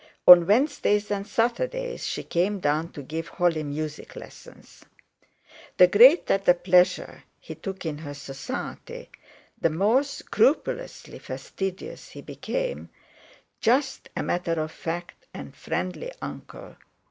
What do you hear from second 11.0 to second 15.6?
fastidious he became, just a matter of fact and